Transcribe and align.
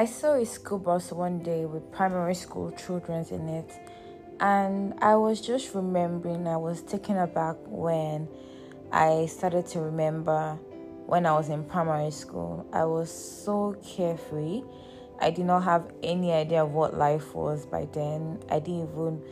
I 0.00 0.06
saw 0.06 0.32
a 0.32 0.46
school 0.46 0.78
bus 0.78 1.12
one 1.12 1.40
day 1.40 1.66
with 1.66 1.92
primary 1.92 2.34
school 2.34 2.70
children 2.70 3.26
in 3.30 3.50
it, 3.50 3.70
and 4.40 4.94
I 5.02 5.16
was 5.16 5.42
just 5.42 5.74
remembering, 5.74 6.46
I 6.46 6.56
was 6.56 6.80
taken 6.80 7.18
aback 7.18 7.56
when 7.66 8.26
I 8.90 9.26
started 9.26 9.66
to 9.66 9.80
remember 9.80 10.58
when 11.04 11.26
I 11.26 11.32
was 11.32 11.50
in 11.50 11.64
primary 11.64 12.12
school. 12.12 12.66
I 12.72 12.86
was 12.86 13.10
so 13.12 13.76
carefree. 13.86 14.62
I 15.20 15.30
did 15.32 15.44
not 15.44 15.64
have 15.64 15.92
any 16.02 16.32
idea 16.32 16.64
of 16.64 16.70
what 16.70 16.96
life 16.96 17.34
was 17.34 17.66
by 17.66 17.86
then. 17.92 18.42
I 18.48 18.58
didn't 18.58 18.88
even 18.88 19.22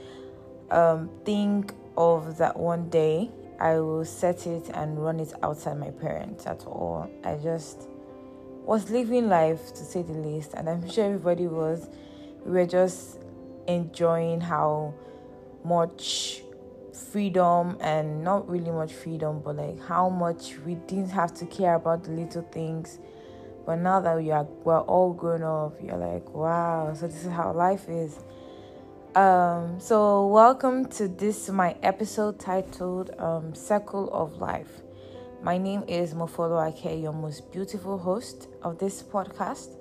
um, 0.71 1.09
think 1.25 1.73
of 1.97 2.37
that 2.37 2.59
one 2.59 2.91
day 2.91 3.31
I 3.59 3.81
will 3.81 4.05
set 4.05 4.47
it 4.47 4.69
and 4.75 5.03
run 5.03 5.19
it 5.19 5.33
outside 5.43 5.79
my 5.79 5.93
parents 5.93 6.47
at 6.47 6.67
all. 6.67 7.11
I 7.25 7.37
just 7.37 7.89
was 8.69 8.91
living 8.91 9.31
life 9.31 9.73
to 9.73 9.83
say 9.83 10.03
the 10.03 10.13
least, 10.13 10.53
and 10.53 10.69
I'm 10.69 10.87
sure 10.91 11.07
everybody 11.07 11.47
was. 11.47 11.89
We 12.45 12.53
were 12.53 12.67
just 12.67 13.19
enjoying 13.67 14.43
how 14.43 14.93
much 15.65 16.43
freedom 17.11 17.79
and 17.81 18.23
not 18.23 18.47
really 18.47 18.71
much 18.71 18.93
freedom, 18.93 19.41
but 19.43 19.57
like 19.57 19.83
how 19.87 20.11
much 20.11 20.59
we 20.67 20.75
didn't 20.75 21.09
have 21.09 21.33
to 21.37 21.47
care 21.47 21.77
about 21.77 22.05
the 22.05 22.11
little 22.11 22.43
things. 22.43 22.99
But 23.65 23.77
now 23.77 24.01
that 24.01 24.19
we 24.19 24.31
are 24.33 24.45
we're 24.45 24.81
all 24.81 25.15
grown 25.15 25.43
up, 25.43 25.83
you're 25.83 25.97
like, 25.97 26.29
wow, 26.35 26.93
so 26.93 27.07
this 27.07 27.25
is 27.25 27.33
how 27.33 27.55
life 27.55 27.89
is. 27.89 28.19
Um, 29.15 29.81
so 29.81 30.27
welcome 30.27 30.85
to 30.91 31.09
this 31.09 31.49
my 31.49 31.75
episode 31.83 32.39
titled 32.39 33.19
um, 33.19 33.55
Circle 33.55 34.11
of 34.13 34.37
Life. 34.37 34.83
My 35.41 35.57
name 35.57 35.85
is 35.87 36.15
Mofolo 36.15 36.67
Ake, 36.67 37.01
your 37.01 37.13
most 37.13 37.53
beautiful 37.53 37.97
host 37.97 38.49
of 38.61 38.77
this 38.79 39.05
podcast, 39.05 39.77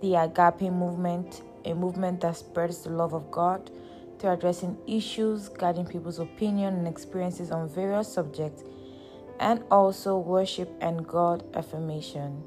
the 0.00 0.16
Agape 0.16 0.72
Movement, 0.72 1.42
a 1.64 1.72
movement 1.72 2.20
that 2.22 2.36
spreads 2.36 2.82
the 2.82 2.90
love 2.90 3.14
of 3.14 3.30
God 3.30 3.70
to 4.18 4.32
addressing 4.32 4.76
issues, 4.88 5.48
guiding 5.48 5.86
people's 5.86 6.18
opinion 6.18 6.74
and 6.74 6.88
experiences 6.88 7.52
on 7.52 7.68
various 7.68 8.12
subjects, 8.12 8.64
and 9.38 9.62
also 9.70 10.18
worship 10.18 10.68
and 10.80 11.06
God 11.06 11.44
affirmation. 11.54 12.42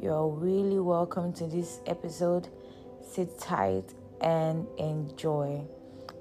You're 0.00 0.28
really 0.28 0.80
welcome 0.80 1.34
to 1.34 1.46
this 1.46 1.80
episode. 1.86 2.48
Sit 3.06 3.38
tight 3.38 3.92
and 4.22 4.66
enjoy. 4.78 5.62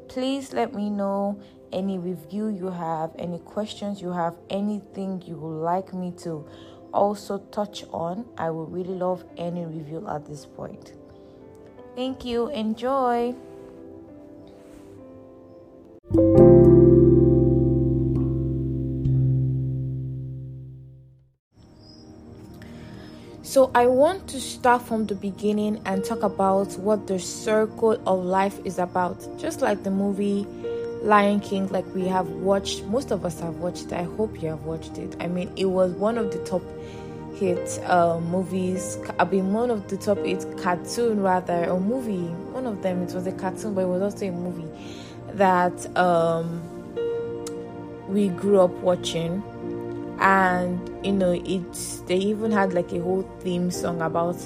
Please 0.10 0.52
let 0.52 0.74
me 0.74 0.90
know 0.90 1.42
any 1.76 2.00
review 2.00 2.48
you 2.48 2.72
have, 2.72 3.12
any 3.20 3.38
questions 3.40 4.02
you 4.02 4.12
have, 4.12 4.34
anything 4.50 5.22
you 5.28 5.36
would 5.36 5.62
like 5.62 5.94
me 5.94 6.12
to 6.24 6.48
also 6.94 7.40
touch 7.52 7.84
on. 7.92 8.26
I 8.38 8.50
would 8.50 8.72
really 8.72 8.96
love 8.96 9.26
any 9.38 9.66
review 9.66 10.08
at 10.08 10.26
this 10.26 10.46
point. 10.46 10.94
Thank 11.96 12.26
you. 12.26 12.48
Enjoy. 12.48 13.36
So, 23.44 23.72
I 23.74 23.86
want 23.86 24.28
to 24.30 24.42
start 24.42 24.82
from 24.82 25.06
the 25.06 25.16
beginning 25.16 25.82
and 25.86 26.04
talk 26.04 26.24
about 26.24 26.78
what 26.78 27.08
the 27.08 27.20
circle 27.20 27.98
of 28.06 28.26
life 28.26 28.60
is 28.66 28.80
about. 28.80 29.26
Just 29.38 29.62
like 29.62 29.84
the 29.84 29.92
movie 29.92 30.46
Lion 31.06 31.40
King, 31.40 31.68
like 31.68 31.86
we 31.94 32.08
have 32.08 32.28
watched, 32.30 32.84
most 32.86 33.12
of 33.12 33.26
us 33.26 33.40
have 33.40 33.58
watched. 33.58 33.94
I 33.94 34.04
hope 34.04 34.42
you 34.42 34.50
have 34.50 34.64
watched 34.64 34.98
it. 34.98 35.16
I 35.20 35.28
mean, 35.28 35.52
it 35.56 35.66
was 35.66 35.92
one 35.94 36.18
of 36.18 36.32
the 36.32 36.40
top 36.40 36.64
hit 37.36 37.80
uh, 37.86 38.20
movies. 38.20 38.98
I 39.20 39.26
mean, 39.26 39.54
one 39.54 39.70
of 39.70 39.88
the 39.88 39.98
top 39.98 40.18
hit 40.18 40.46
cartoon 40.58 41.22
rather, 41.22 41.70
or 41.70 41.80
movie. 41.80 42.28
One 42.54 42.66
of 42.66 42.82
them, 42.82 43.04
it 43.04 43.14
was 43.14 43.28
a 43.28 43.32
cartoon, 43.32 43.76
but 43.76 43.82
it 43.82 43.88
was 43.88 44.02
also 44.02 44.28
a 44.28 44.32
movie 44.32 44.68
that 45.34 45.96
um, 45.96 46.62
we 48.08 48.30
grew 48.30 48.62
up 48.62 48.72
watching 48.72 49.44
and 50.20 51.06
you 51.06 51.12
know 51.12 51.34
it's 51.46 52.00
they 52.08 52.16
even 52.16 52.50
had 52.50 52.74
like 52.74 52.90
a 52.94 53.02
whole 53.02 53.24
theme 53.42 53.70
song 53.70 54.02
about 54.02 54.38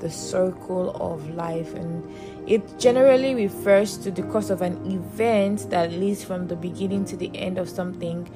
the 0.00 0.10
circle 0.10 0.90
of 1.00 1.28
life. 1.34 1.74
And 1.74 2.04
it 2.46 2.78
generally 2.78 3.34
refers 3.34 3.96
to 3.98 4.10
the 4.10 4.22
course 4.24 4.50
of 4.50 4.62
an 4.62 4.84
event 4.90 5.70
that 5.70 5.92
leads 5.92 6.24
from 6.24 6.48
the 6.48 6.56
beginning 6.56 7.04
to 7.06 7.16
the 7.16 7.30
end 7.36 7.58
of 7.58 7.68
something. 7.68 8.30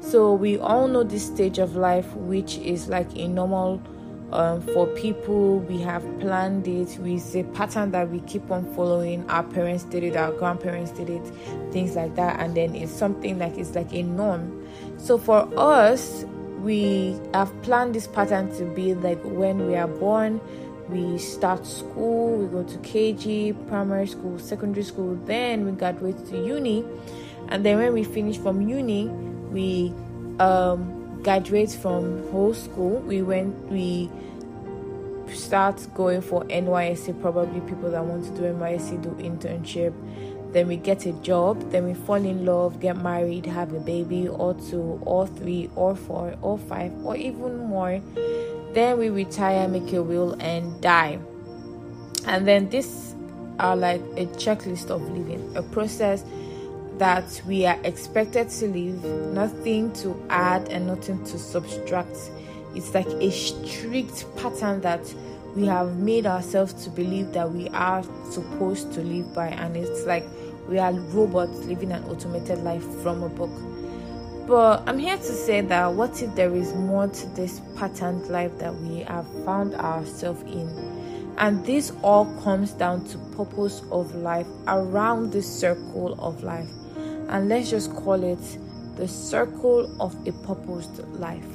So 0.00 0.34
we 0.34 0.58
all 0.58 0.88
know 0.88 1.04
this 1.04 1.26
stage 1.26 1.58
of 1.58 1.76
life 1.76 2.12
which 2.14 2.58
is 2.58 2.88
like 2.88 3.14
a 3.16 3.28
normal 3.28 3.80
um, 4.32 4.62
for 4.62 4.86
people. 4.88 5.60
We 5.60 5.78
have 5.82 6.02
planned 6.18 6.66
it. 6.66 6.98
With 6.98 7.36
a 7.36 7.44
pattern 7.54 7.92
that 7.92 8.10
we 8.10 8.20
keep 8.20 8.50
on 8.50 8.64
following. 8.74 9.28
Our 9.30 9.44
parents 9.44 9.84
did 9.84 10.02
it 10.02 10.16
our 10.16 10.32
grandparents 10.32 10.90
did 10.90 11.08
it 11.10 11.24
things 11.70 11.94
like 11.94 12.16
that. 12.16 12.40
And 12.40 12.56
then 12.56 12.74
it's 12.74 12.92
something 12.92 13.38
like 13.38 13.56
it's 13.56 13.74
like 13.74 13.92
a 13.92 14.02
norm. 14.02 14.66
So 14.98 15.18
for 15.18 15.48
us 15.56 16.24
we 16.62 17.18
have 17.34 17.50
planned 17.62 17.94
this 17.94 18.06
pattern 18.06 18.54
to 18.56 18.64
be 18.64 18.94
like 18.94 19.20
when 19.24 19.66
we 19.66 19.76
are 19.76 19.88
born 19.88 20.40
we 20.88 21.18
start 21.18 21.66
school 21.66 22.36
we 22.38 22.46
go 22.46 22.62
to 22.62 22.78
kg 22.78 23.54
primary 23.68 24.06
school 24.06 24.38
secondary 24.38 24.84
school 24.84 25.14
then 25.24 25.64
we 25.64 25.72
graduate 25.72 26.18
to 26.26 26.36
uni. 26.36 26.84
And 27.48 27.64
then 27.64 27.78
when 27.78 27.92
we 27.92 28.04
finish 28.04 28.38
from 28.38 28.60
uni 28.62 29.06
we 29.08 29.92
um, 30.38 31.20
graduate 31.22 31.70
from 31.70 32.28
whole 32.30 32.54
school. 32.54 32.98
We 33.00 33.22
went 33.22 33.54
we 33.70 34.10
start 35.32 35.86
going 35.94 36.20
for 36.20 36.44
nysc 36.44 37.20
probably 37.22 37.60
people 37.60 37.90
that 37.90 38.04
want 38.04 38.24
to 38.24 38.30
do 38.32 38.42
nysc 38.42 39.02
do 39.02 39.10
internship. 39.22 39.94
Then 40.52 40.68
we 40.68 40.76
get 40.76 41.06
a 41.06 41.12
job, 41.12 41.70
then 41.70 41.86
we 41.86 41.94
fall 41.94 42.16
in 42.16 42.44
love, 42.44 42.78
get 42.78 42.98
married, 42.98 43.46
have 43.46 43.72
a 43.72 43.80
baby, 43.80 44.28
or 44.28 44.52
two, 44.52 45.00
or 45.06 45.26
three, 45.26 45.70
or 45.76 45.96
four, 45.96 46.34
or 46.42 46.58
five, 46.58 46.92
or 47.06 47.16
even 47.16 47.56
more. 47.56 48.02
Then 48.72 48.98
we 48.98 49.10
retire, 49.10 49.68
make 49.68 49.92
a 49.92 50.02
will, 50.02 50.32
and 50.40 50.80
die. 50.80 51.18
And 52.26 52.46
then 52.48 52.68
this 52.70 53.14
are 53.58 53.76
like 53.76 54.00
a 54.16 54.26
checklist 54.36 54.90
of 54.90 55.02
living, 55.10 55.56
a 55.56 55.62
process 55.62 56.24
that 56.98 57.42
we 57.46 57.66
are 57.66 57.78
expected 57.84 58.48
to 58.48 58.66
live, 58.68 59.04
nothing 59.34 59.92
to 59.94 60.20
add 60.30 60.68
and 60.68 60.86
nothing 60.86 61.22
to 61.24 61.38
subtract. 61.38 62.16
It's 62.74 62.94
like 62.94 63.08
a 63.08 63.30
strict 63.30 64.24
pattern 64.36 64.80
that 64.82 65.12
we 65.54 65.66
have 65.66 65.98
made 65.98 66.24
ourselves 66.24 66.72
to 66.84 66.90
believe 66.90 67.32
that 67.32 67.50
we 67.50 67.68
are 67.70 68.02
supposed 68.30 68.92
to 68.94 69.02
live 69.02 69.34
by, 69.34 69.48
and 69.48 69.76
it's 69.76 70.06
like 70.06 70.24
we 70.68 70.78
are 70.78 70.92
robots 70.92 71.64
living 71.66 71.92
an 71.92 72.04
automated 72.04 72.60
life 72.60 72.84
from 73.02 73.22
a 73.22 73.28
book. 73.28 73.50
But 74.46 74.82
I'm 74.88 74.98
here 74.98 75.16
to 75.16 75.22
say 75.22 75.60
that 75.60 75.92
what 75.92 76.20
if 76.22 76.34
there 76.34 76.54
is 76.54 76.74
more 76.74 77.06
to 77.06 77.26
this 77.28 77.60
patterned 77.76 78.28
life 78.28 78.58
that 78.58 78.74
we 78.74 79.00
have 79.00 79.26
found 79.44 79.74
ourselves 79.74 80.42
in? 80.42 80.68
And 81.38 81.64
this 81.64 81.92
all 82.02 82.26
comes 82.42 82.72
down 82.72 83.04
to 83.06 83.18
purpose 83.36 83.82
of 83.90 84.14
life 84.14 84.46
around 84.66 85.32
the 85.32 85.42
circle 85.42 86.14
of 86.18 86.42
life. 86.42 86.68
And 87.28 87.48
let's 87.48 87.70
just 87.70 87.94
call 87.94 88.22
it 88.22 88.58
the 88.96 89.08
circle 89.08 89.90
of 90.00 90.14
a 90.26 90.32
purposed 90.44 90.98
life. 91.18 91.46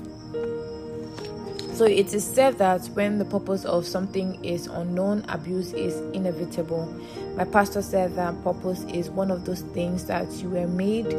So 1.74 1.86
it 1.86 2.12
is 2.12 2.26
said 2.26 2.58
that 2.58 2.88
when 2.96 3.20
the 3.20 3.26
purpose 3.26 3.64
of 3.64 3.86
something 3.86 4.44
is 4.44 4.66
unknown, 4.66 5.24
abuse 5.30 5.74
is 5.74 5.96
inevitable. 6.16 6.92
My 7.36 7.44
pastor 7.44 7.84
said 7.84 8.16
that 8.16 8.44
purpose 8.44 8.84
is 8.86 9.12
one 9.12 9.30
of 9.30 9.46
those 9.46 9.62
things 9.62 10.06
that 10.06 10.28
you 10.42 10.50
were 10.50 10.68
made. 10.68 11.14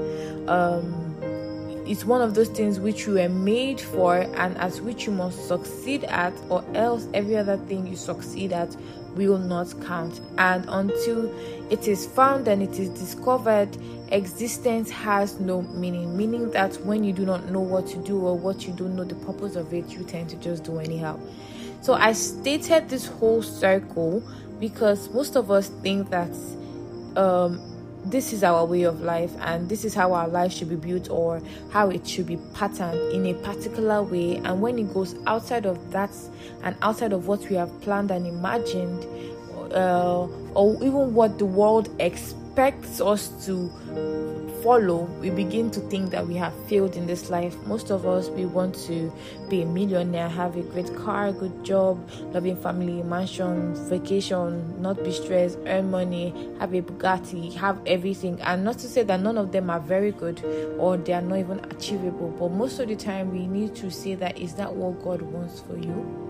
Um, 0.49 1.08
it's 1.89 2.05
one 2.05 2.21
of 2.21 2.35
those 2.35 2.49
things 2.49 2.79
which 2.79 3.07
you 3.07 3.15
were 3.15 3.31
made 3.31 3.81
for 3.81 4.17
and 4.17 4.59
as 4.59 4.83
which 4.83 5.07
you 5.07 5.13
must 5.13 5.49
succeed 5.49 6.05
at, 6.05 6.35
or 6.51 6.63
else 6.75 7.09
every 7.15 7.35
other 7.35 7.57
thing 7.57 7.87
you 7.87 7.97
succeed 7.97 8.53
at 8.53 8.77
will 9.15 9.39
not 9.39 9.75
count. 9.87 10.21
And 10.37 10.67
until 10.69 11.33
it 11.71 11.89
is 11.89 12.07
found 12.07 12.47
and 12.47 12.63
it 12.63 12.79
is 12.79 12.91
discovered, 12.91 13.75
existence 14.13 14.91
has 14.91 15.41
no 15.41 15.63
meaning. 15.63 16.15
Meaning 16.15 16.51
that 16.51 16.77
when 16.85 17.05
you 17.05 17.15
do 17.15 17.25
not 17.25 17.49
know 17.51 17.61
what 17.61 17.87
to 17.89 17.97
do 18.05 18.21
or 18.21 18.37
what 18.37 18.67
you 18.67 18.75
don't 18.75 18.95
know 18.95 19.05
the 19.05 19.15
purpose 19.15 19.57
of 19.57 19.73
it, 19.73 19.89
you 19.89 20.05
tend 20.05 20.29
to 20.29 20.37
just 20.37 20.65
do 20.65 20.79
anyhow. 20.79 21.19
So 21.81 21.95
I 21.95 22.13
stated 22.13 22.91
this 22.91 23.07
whole 23.07 23.43
circle 23.43 24.23
because 24.61 25.09
most 25.15 25.37
of 25.37 25.51
us 25.51 25.69
think 25.69 26.11
that 26.11 26.31
um, 27.17 27.68
this 28.11 28.33
is 28.33 28.43
our 28.43 28.65
way 28.65 28.83
of 28.83 29.01
life 29.03 29.33
and 29.41 29.69
this 29.69 29.85
is 29.85 29.95
how 29.95 30.13
our 30.13 30.29
life 30.29 30.53
should 30.53 30.69
be 30.69 30.77
built 30.77 31.11
or 31.11 31.43
how 31.71 31.91
it 31.91 32.07
should 32.07 32.27
be 32.27 32.39
patterned 32.55 32.99
in 33.13 33.27
a 33.27 33.35
particular 33.35 34.03
way. 34.03 34.37
And 34.37 34.61
when 34.61 34.79
it 34.79 34.93
goes 34.95 35.15
outside 35.27 35.67
of 35.67 35.91
that 35.93 36.11
and 36.63 36.75
outside 36.83 37.13
of 37.13 37.27
what 37.27 37.41
we 37.49 37.57
have 37.57 37.81
planned 37.83 38.11
and 38.11 38.27
imagined 38.27 39.05
uh, 39.73 40.27
or 40.55 40.75
even 40.77 41.15
what 41.15 41.39
the 41.39 41.45
world 41.45 41.89
expects 42.01 42.38
expect 42.59 43.01
us 43.01 43.29
to 43.47 43.71
follow, 44.65 45.05
we 45.21 45.31
begin 45.31 45.71
to 45.71 45.79
think 45.83 46.11
that 46.11 46.27
we 46.27 46.35
have 46.35 46.53
failed 46.67 46.97
in 46.97 47.07
this 47.07 47.31
life. 47.31 47.57
Most 47.69 47.91
of 47.91 48.05
us, 48.05 48.31
we 48.31 48.47
want 48.47 48.75
to 48.87 49.13
be 49.49 49.63
a 49.63 49.65
millionaire, 49.65 50.29
have 50.29 50.57
a 50.57 50.63
great 50.63 50.93
car, 50.97 51.31
good 51.31 51.65
job, 51.65 52.05
loving 52.33 52.57
family, 52.57 53.01
mansion, 53.05 53.77
vacation, 53.89 54.83
not 54.83 55.05
be 55.05 55.13
stressed, 55.13 55.57
earn 55.67 55.89
money, 55.93 56.35
have 56.59 56.75
a 56.75 56.83
Bugatti, 56.83 57.55
have 57.55 57.81
everything. 57.87 58.41
And 58.41 58.65
not 58.65 58.81
to 58.81 58.89
say 58.89 59.05
that 59.05 59.21
none 59.21 59.39
of 59.39 59.53
them 59.53 59.71
are 59.71 59.79
very 59.79 60.11
good 60.11 60.45
or 60.79 60.97
they 60.97 61.13
are 61.13 61.23
not 61.23 61.39
even 61.39 61.61
achievable, 61.71 62.31
but 62.41 62.51
most 62.51 62.81
of 62.81 62.89
the 62.89 62.97
time, 62.97 63.31
we 63.31 63.47
need 63.47 63.77
to 63.77 63.89
say 63.89 64.17
that 64.17 64.37
is 64.37 64.55
that 64.55 64.75
what 64.75 65.01
God 65.05 65.23
wants 65.23 65.61
for 65.61 65.77
you? 65.77 66.28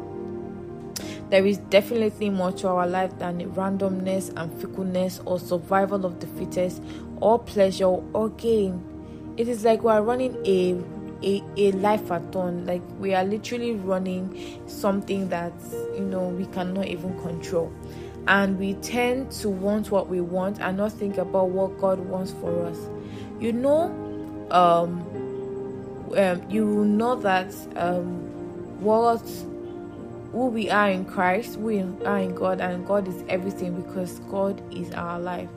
There 1.31 1.45
is 1.45 1.59
definitely 1.59 2.31
more 2.31 2.53
to 2.53 2.69
our 2.69 2.87
life 2.87 3.19
than 3.19 3.41
randomness 3.53 4.33
and 4.37 4.53
fickleness 4.61 5.21
or 5.27 5.39
survival 5.39 6.07
of 6.07 6.21
the 6.21 6.27
fittest 6.27 6.83
or 7.21 7.39
pleasure 7.39 7.85
or 7.87 8.31
gain. 8.31 8.83
It 9.37 9.47
is 9.47 9.63
like 9.65 9.83
we 9.83 9.91
are 9.91 10.03
running 10.03 10.37
a 10.47 10.77
a, 11.21 11.43
a 11.57 11.73
life-a-thon 11.73 12.65
like 12.65 12.81
we 13.01 13.13
are 13.13 13.25
literally 13.25 13.73
running 13.75 14.63
something 14.69 15.29
that 15.31 15.53
you 15.95 16.01
know 16.05 16.29
we 16.29 16.47
cannot 16.47 16.87
even 16.87 17.19
control. 17.21 17.73
And 18.27 18.59
we 18.59 18.75
tend 18.75 19.33
to 19.33 19.49
want 19.49 19.91
what 19.91 20.09
we 20.09 20.21
want 20.21 20.61
and 20.61 20.77
not 20.77 20.93
think 20.93 21.19
about 21.19 21.49
what 21.49 21.79
god 21.79 21.99
wants 21.99 22.33
for 22.41 22.67
us. 22.67 22.79
You 23.41 23.53
know 23.53 23.85
um, 24.51 25.05
um 26.17 26.43
you 26.51 26.65
know 26.87 27.17
that 27.17 27.53
um 27.77 28.81
what 28.81 29.23
who 30.33 30.47
we 30.47 30.71
are 30.71 30.91
in 30.91 31.05
Christ, 31.05 31.59
we 31.59 31.81
are 31.81 32.19
in 32.19 32.35
God, 32.35 32.61
and 32.61 32.87
God 32.87 33.09
is 33.09 33.25
everything 33.29 33.81
because 33.81 34.19
God 34.31 34.63
is 34.75 34.93
our 34.93 35.19
life. 35.19 35.49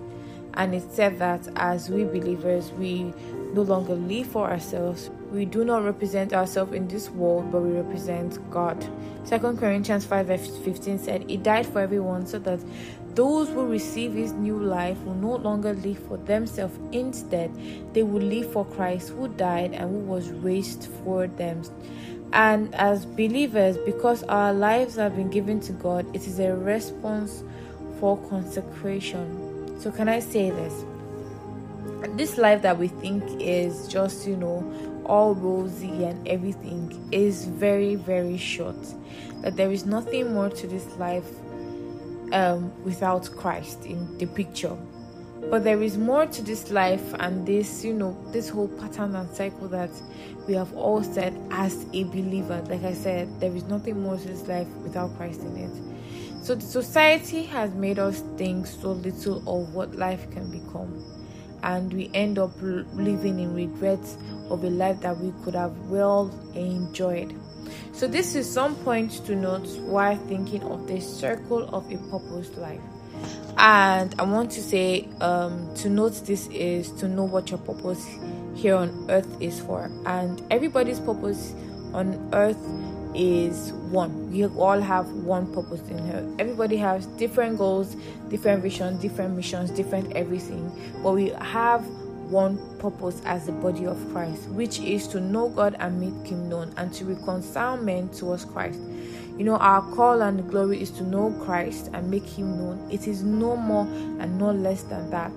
And 0.54 0.76
it 0.76 0.84
said 0.92 1.20
that 1.20 1.48
as 1.56 1.90
we 1.90 2.04
believers, 2.04 2.72
we 2.74 3.14
no 3.54 3.62
longer 3.62 3.96
live 3.96 4.28
for 4.28 4.50
ourselves. 4.50 5.10
We 5.32 5.46
do 5.46 5.64
not 5.64 5.84
represent 5.84 6.34
ourselves 6.34 6.74
in 6.74 6.88
this 6.88 7.10
world, 7.10 7.52
but 7.52 7.62
we 7.62 7.72
represent 7.72 8.38
God. 8.50 8.86
Second 9.24 9.60
Corinthians 9.60 10.06
5 10.06 10.28
15 10.28 11.00
said, 11.00 11.30
He 11.30 11.38
died 11.38 11.66
for 11.68 11.80
everyone 11.80 12.26
so 12.26 12.40
that 12.40 12.60
those 13.16 13.50
who 13.50 13.66
receive 13.66 14.14
his 14.14 14.32
new 14.34 14.58
life 14.58 14.98
will 15.04 15.16
no 15.16 15.36
longer 15.36 15.74
live 15.74 16.00
for 16.08 16.18
themselves. 16.18 16.78
Instead, 16.92 17.52
they 17.94 18.04
will 18.04 18.22
live 18.22 18.52
for 18.52 18.66
Christ 18.66 19.10
who 19.10 19.28
died 19.28 19.74
and 19.74 19.90
who 19.90 20.00
was 20.00 20.32
raised 20.32 20.88
for 21.04 21.28
them. 21.28 21.62
And 22.34 22.74
as 22.76 23.06
believers, 23.06 23.78
because 23.86 24.24
our 24.24 24.54
lives 24.54 24.96
have 24.96 25.16
been 25.16 25.30
given 25.30 25.60
to 25.62 25.74
God, 25.74 26.06
it 26.16 26.28
is 26.28 26.40
a 26.40 26.56
response 26.56 27.44
for 28.00 28.18
consecration. 28.30 29.80
So, 29.82 29.92
can 29.92 30.08
I 30.08 30.20
say 30.20 30.50
this? 30.50 30.86
This 32.16 32.38
life 32.38 32.62
that 32.62 32.78
we 32.78 32.88
think 32.88 33.24
is 33.40 33.88
just, 33.88 34.26
you 34.28 34.38
know, 34.38 34.64
all 35.06 35.36
rosy 35.36 36.04
and 36.04 36.26
everything 36.28 37.10
is 37.12 37.46
very, 37.46 37.96
very 37.96 38.38
short. 38.38 38.78
That 39.42 39.58
there 39.58 39.72
is 39.72 39.86
nothing 39.86 40.34
more 40.34 40.50
to 40.50 40.68
this 40.68 40.88
life 40.98 41.28
um, 42.32 42.72
without 42.84 43.30
Christ 43.36 43.86
in 43.86 44.18
the 44.18 44.26
picture. 44.28 44.78
But 45.50 45.64
there 45.64 45.82
is 45.82 45.98
more 45.98 46.28
to 46.28 46.42
this 46.42 46.72
life 46.72 47.14
and 47.20 47.46
this, 47.46 47.84
you 47.84 47.94
know, 47.94 48.16
this 48.32 48.48
whole 48.48 48.68
pattern 48.68 49.16
and 49.16 49.30
cycle 49.36 49.68
that 49.70 49.90
we 50.48 50.54
have 50.54 50.74
all 50.76 51.04
said 51.04 51.38
as 51.50 51.86
a 51.94 52.04
believer. 52.06 52.62
Like 52.70 52.84
I 52.84 52.94
said, 52.94 53.40
there 53.40 53.54
is 53.54 53.64
nothing 53.64 54.02
more 54.02 54.18
to 54.18 54.28
this 54.28 54.48
life 54.48 54.68
without 54.84 55.16
Christ 55.18 55.42
in 55.42 55.58
it. 55.58 56.44
So 56.44 56.56
the 56.56 56.62
society 56.62 57.44
has 57.44 57.74
made 57.74 58.00
us 58.00 58.24
think 58.38 58.68
so 58.68 58.92
little 58.92 59.38
of 59.48 59.74
what 59.74 59.96
life 59.96 60.30
can 60.32 60.50
become. 60.52 61.04
And 61.64 61.94
we 61.94 62.10
end 62.14 62.40
up 62.40 62.52
living 62.62 63.40
in 63.40 63.54
regrets 63.54 64.18
of 64.50 64.64
a 64.64 64.70
life 64.70 65.02
that 65.02 65.18
we 65.18 65.34
could 65.44 65.56
have 65.56 65.78
well 65.90 66.32
enjoyed. 66.56 67.36
So, 67.94 68.08
this 68.08 68.36
is 68.36 68.52
some 68.52 68.76
point 68.78 69.12
to 69.26 69.36
note 69.36 69.68
while 69.82 70.18
thinking 70.28 70.64
of 70.64 70.88
the 70.88 71.00
circle 71.00 71.70
of 71.74 71.90
a 71.92 71.98
purpose 72.10 72.58
life 72.58 72.82
and 73.58 74.16
i 74.20 74.24
want 74.24 74.50
to 74.52 74.62
say 74.62 75.08
um, 75.22 75.74
to 75.76 75.90
note 75.90 76.14
this 76.26 76.48
is 76.48 76.92
to 76.92 77.08
know 77.08 77.24
what 77.24 77.50
your 77.50 77.60
purpose 77.60 78.06
here 78.56 78.76
on 78.76 79.06
earth 79.10 79.42
is 79.42 79.60
for. 79.60 79.90
And 80.06 80.42
everybody's 80.52 81.00
purpose 81.00 81.54
on 81.94 82.30
earth 82.34 82.60
is 83.14 83.74
one. 83.92 84.32
We 84.32 84.46
all 84.46 84.80
have 84.80 85.10
one 85.12 85.54
purpose 85.54 85.82
in 85.90 85.98
here. 86.06 86.26
Everybody 86.40 86.78
has 86.78 87.06
different 87.18 87.58
goals 87.58 87.96
different 88.30 88.64
visions 88.64 89.02
different 89.02 89.36
missions 89.36 89.72
different 89.72 90.14
everything. 90.16 90.72
But 91.04 91.14
we 91.14 91.30
have 91.30 91.86
one 92.32 92.58
purpose 92.80 93.22
as 93.26 93.46
the 93.46 93.52
body 93.52 93.86
of 93.86 93.98
christ 94.14 94.48
which 94.52 94.80
is 94.80 95.06
to 95.06 95.20
know 95.20 95.50
god 95.50 95.76
and 95.80 96.00
make 96.00 96.32
him 96.32 96.48
known 96.48 96.74
and 96.78 96.94
to 96.94 97.04
reconcile 97.04 97.76
men 97.76 98.08
towards 98.08 98.46
christ 98.46 98.80
you 99.38 99.46
know, 99.46 99.58
our 99.58 99.82
call 99.94 100.22
and 100.22 100.50
glory 100.50 100.82
is 100.82 100.92
to 100.92 101.04
know 101.04 101.32
Christ 101.44 101.90
and 101.94 102.10
make 102.10 102.26
Him 102.26 102.58
known. 102.58 102.88
It 102.92 103.08
is 103.08 103.24
no 103.24 103.56
more 103.56 103.86
and 103.86 104.38
no 104.38 104.52
less 104.52 104.84
than 104.84 105.10
that. 105.10 105.32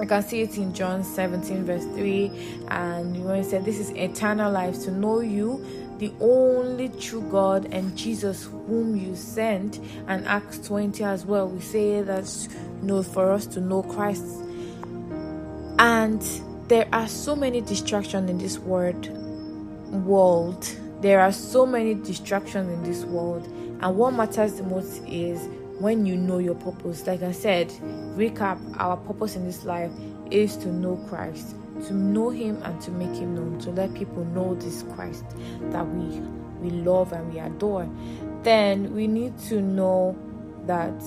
I 0.00 0.06
can 0.06 0.22
see 0.22 0.40
it 0.40 0.56
in 0.56 0.72
John 0.72 1.04
17, 1.04 1.64
verse 1.64 1.84
3. 1.84 2.30
And 2.68 3.16
you 3.16 3.24
know, 3.24 3.34
he 3.34 3.42
said, 3.42 3.64
This 3.64 3.78
is 3.78 3.90
eternal 3.90 4.50
life 4.50 4.82
to 4.84 4.90
know 4.90 5.20
you, 5.20 5.64
the 5.98 6.12
only 6.20 6.88
true 6.88 7.22
God, 7.30 7.66
and 7.72 7.94
Jesus, 7.96 8.44
whom 8.44 8.96
you 8.96 9.14
sent. 9.14 9.78
And 10.06 10.26
Acts 10.26 10.58
20 10.66 11.04
as 11.04 11.26
well, 11.26 11.48
we 11.48 11.60
say 11.60 12.00
that 12.02 12.48
you 12.80 12.86
know, 12.86 13.02
for 13.02 13.30
us 13.30 13.46
to 13.48 13.60
know 13.60 13.82
Christ. 13.82 14.24
And 15.78 16.22
there 16.68 16.88
are 16.92 17.08
so 17.08 17.36
many 17.36 17.60
distractions 17.60 18.30
in 18.30 18.38
this 18.38 18.58
word 18.58 19.08
world 19.90 20.64
there 21.00 21.20
are 21.20 21.32
so 21.32 21.64
many 21.64 21.94
distractions 21.94 22.70
in 22.70 22.82
this 22.82 23.04
world, 23.04 23.46
and 23.80 23.96
what 23.96 24.12
matters 24.12 24.54
the 24.54 24.62
most 24.64 25.02
is 25.06 25.48
when 25.78 26.04
you 26.04 26.16
know 26.16 26.38
your 26.38 26.54
purpose. 26.54 27.06
Like 27.06 27.22
I 27.22 27.32
said, 27.32 27.68
recap 28.16 28.58
our 28.78 28.96
purpose 28.98 29.34
in 29.34 29.46
this 29.46 29.64
life 29.64 29.90
is 30.30 30.56
to 30.58 30.68
know 30.68 30.96
Christ, 31.08 31.56
to 31.86 31.94
know 31.94 32.28
Him 32.28 32.62
and 32.62 32.80
to 32.82 32.90
make 32.90 33.14
Him 33.16 33.34
known, 33.34 33.58
to 33.60 33.70
let 33.70 33.94
people 33.94 34.24
know 34.26 34.54
this 34.54 34.82
Christ 34.94 35.24
that 35.70 35.86
we 35.88 36.20
we 36.60 36.70
love 36.70 37.12
and 37.12 37.32
we 37.32 37.40
adore. 37.40 37.88
Then 38.42 38.94
we 38.94 39.06
need 39.06 39.38
to 39.48 39.62
know 39.62 40.16
that. 40.66 41.02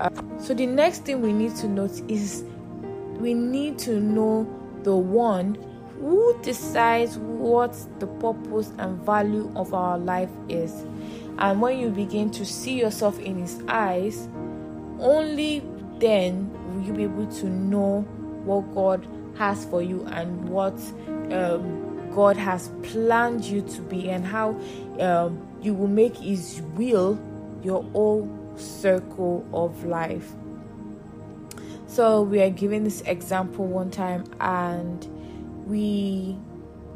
Uh, 0.00 0.10
so 0.40 0.54
the 0.54 0.66
next 0.66 1.04
thing 1.04 1.22
we 1.22 1.32
need 1.32 1.54
to 1.56 1.68
note 1.68 2.02
is 2.10 2.44
we 3.18 3.34
need 3.34 3.78
to 3.80 4.00
know 4.00 4.48
the 4.82 4.96
one 4.96 5.56
who 6.02 6.36
decides 6.42 7.16
what 7.16 7.72
the 8.00 8.08
purpose 8.08 8.72
and 8.78 9.00
value 9.06 9.52
of 9.54 9.72
our 9.72 9.96
life 9.96 10.30
is. 10.48 10.84
And 11.38 11.62
when 11.62 11.78
you 11.78 11.90
begin 11.90 12.32
to 12.32 12.44
see 12.44 12.80
yourself 12.80 13.20
in 13.20 13.38
His 13.38 13.62
eyes, 13.68 14.28
only 14.98 15.62
then 16.00 16.50
will 16.74 16.82
you 16.82 16.92
be 16.92 17.04
able 17.04 17.26
to 17.26 17.46
know 17.46 18.00
what 18.44 18.62
God 18.74 19.06
has 19.38 19.64
for 19.66 19.80
you 19.80 20.04
and 20.06 20.48
what 20.48 20.74
um, 21.30 22.10
God 22.12 22.36
has 22.36 22.68
planned 22.82 23.44
you 23.44 23.62
to 23.62 23.82
be, 23.82 24.10
and 24.10 24.26
how 24.26 24.60
um, 24.98 25.46
you 25.62 25.72
will 25.72 25.86
make 25.86 26.16
His 26.16 26.60
will 26.74 27.16
your 27.62 27.84
whole 27.92 28.28
circle 28.56 29.46
of 29.54 29.84
life. 29.84 30.32
So, 31.86 32.22
we 32.22 32.42
are 32.42 32.50
giving 32.50 32.82
this 32.82 33.02
example 33.02 33.66
one 33.66 33.92
time, 33.92 34.24
and 34.40 35.06
we 35.66 36.36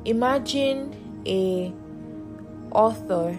imagine 0.04 1.23
a 1.26 1.73
author 2.73 3.37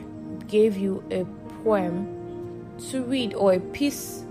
gave 0.47 0.77
you 0.77 1.03
a 1.11 1.25
poem 1.63 2.13
to 2.89 3.03
read 3.03 3.33
or 3.33 3.53
a 3.53 3.59
piece 3.59 4.23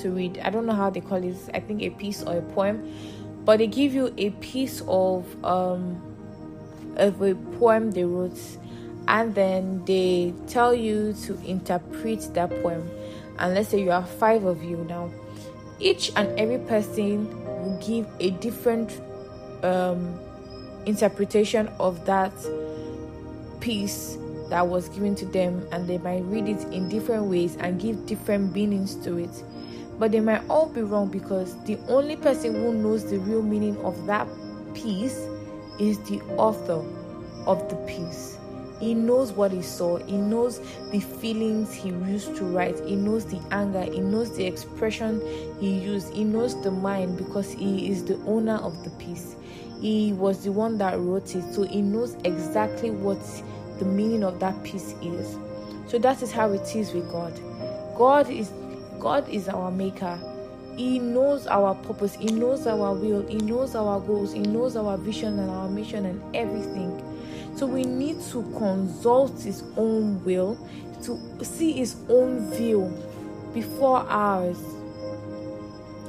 to 0.00 0.10
read. 0.10 0.38
I 0.38 0.50
don't 0.50 0.66
know 0.66 0.74
how 0.74 0.90
they 0.90 1.00
call 1.00 1.22
it. 1.22 1.36
I 1.54 1.60
think 1.60 1.82
a 1.82 1.90
piece 1.90 2.22
or 2.22 2.38
a 2.38 2.42
poem. 2.42 2.92
But 3.44 3.58
they 3.58 3.66
give 3.66 3.92
you 3.92 4.12
a 4.16 4.30
piece 4.30 4.82
of 4.86 5.26
um 5.44 6.00
of 6.96 7.20
a 7.22 7.34
poem 7.58 7.90
they 7.90 8.04
wrote. 8.04 8.38
And 9.08 9.34
then 9.34 9.84
they 9.84 10.32
tell 10.46 10.74
you 10.74 11.12
to 11.24 11.38
interpret 11.44 12.32
that 12.34 12.50
poem. 12.62 12.88
And 13.38 13.54
let's 13.54 13.70
say 13.70 13.82
you 13.82 13.90
are 13.90 14.04
five 14.04 14.44
of 14.44 14.62
you 14.62 14.78
now. 14.88 15.10
Each 15.80 16.12
and 16.14 16.28
every 16.38 16.58
person 16.58 17.28
will 17.44 17.78
give 17.84 18.06
a 18.20 18.30
different 18.30 19.00
um 19.64 20.18
interpretation 20.86 21.68
of 21.78 22.04
that 22.06 22.32
piece 23.60 24.18
that 24.48 24.66
was 24.66 24.88
given 24.90 25.14
to 25.14 25.26
them 25.26 25.66
and 25.72 25.88
they 25.88 25.98
might 25.98 26.22
read 26.24 26.48
it 26.48 26.60
in 26.72 26.88
different 26.88 27.24
ways 27.24 27.56
and 27.60 27.80
give 27.80 28.04
different 28.06 28.54
meanings 28.54 28.96
to 28.96 29.16
it 29.18 29.44
but 29.98 30.10
they 30.10 30.20
might 30.20 30.42
all 30.48 30.66
be 30.68 30.82
wrong 30.82 31.08
because 31.08 31.56
the 31.64 31.78
only 31.88 32.16
person 32.16 32.54
who 32.54 32.74
knows 32.74 33.08
the 33.08 33.18
real 33.18 33.42
meaning 33.42 33.76
of 33.78 34.06
that 34.06 34.26
piece 34.74 35.26
is 35.78 35.98
the 36.08 36.20
author 36.36 36.84
of 37.46 37.68
the 37.68 37.76
piece 37.86 38.36
He 38.82 38.94
knows 38.94 39.30
what 39.30 39.52
he 39.52 39.62
saw. 39.62 39.98
He 39.98 40.16
knows 40.16 40.58
the 40.90 40.98
feelings 40.98 41.72
he 41.72 41.90
used 41.90 42.34
to 42.34 42.44
write. 42.44 42.80
He 42.84 42.96
knows 42.96 43.24
the 43.24 43.40
anger. 43.52 43.82
He 43.82 44.00
knows 44.00 44.36
the 44.36 44.44
expression 44.44 45.22
he 45.60 45.70
used. 45.78 46.12
He 46.12 46.24
knows 46.24 46.60
the 46.62 46.72
mind 46.72 47.16
because 47.16 47.52
he 47.52 47.88
is 47.92 48.04
the 48.04 48.16
owner 48.26 48.56
of 48.56 48.82
the 48.82 48.90
piece. 48.98 49.36
He 49.82 50.12
was 50.12 50.44
the 50.44 50.52
one 50.52 50.78
that 50.78 50.96
wrote 51.00 51.34
it, 51.34 51.42
so 51.52 51.64
he 51.64 51.82
knows 51.82 52.16
exactly 52.22 52.92
what 52.92 53.18
the 53.80 53.84
meaning 53.84 54.22
of 54.22 54.38
that 54.38 54.62
piece 54.62 54.94
is. 55.02 55.36
So 55.88 55.98
that 55.98 56.22
is 56.22 56.30
how 56.30 56.52
it 56.52 56.76
is 56.76 56.92
with 56.92 57.10
God. 57.10 57.32
God 57.96 58.30
is 58.30 58.52
God 59.00 59.28
is 59.28 59.48
our 59.48 59.72
maker. 59.72 60.20
He 60.76 61.00
knows 61.00 61.48
our 61.48 61.74
purpose, 61.74 62.14
He 62.14 62.28
knows 62.28 62.64
our 62.68 62.94
will, 62.94 63.26
He 63.26 63.38
knows 63.38 63.74
our 63.74 63.98
goals, 63.98 64.32
He 64.32 64.38
knows 64.38 64.76
our 64.76 64.96
vision 64.96 65.40
and 65.40 65.50
our 65.50 65.68
mission 65.68 66.06
and 66.06 66.22
everything. 66.36 67.02
So 67.56 67.66
we 67.66 67.82
need 67.82 68.22
to 68.30 68.42
consult 68.56 69.40
His 69.42 69.64
own 69.76 70.24
will, 70.24 70.56
to 71.02 71.44
see 71.44 71.72
His 71.72 71.96
own 72.08 72.52
view 72.52 72.90
before 73.52 74.06
ours. 74.08 74.58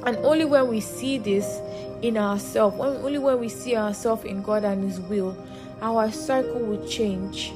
And 0.06 0.18
only 0.18 0.44
when 0.44 0.68
we 0.68 0.80
see 0.80 1.18
this 1.18 1.60
in 2.02 2.18
ourselves, 2.18 2.76
only 2.78 3.18
when 3.18 3.40
we 3.40 3.48
see 3.48 3.76
ourselves 3.76 4.24
in 4.24 4.42
God 4.42 4.64
and 4.64 4.84
His 4.84 5.00
will, 5.00 5.36
our 5.80 6.10
circle 6.10 6.60
will 6.60 6.86
change 6.86 7.52